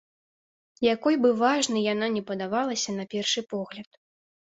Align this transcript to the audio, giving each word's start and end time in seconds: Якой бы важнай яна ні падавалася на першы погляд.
Якой 0.95 1.19
бы 1.27 1.35
важнай 1.43 1.85
яна 1.93 2.11
ні 2.17 2.25
падавалася 2.33 2.99
на 2.99 3.03
першы 3.17 3.49
погляд. 3.57 3.89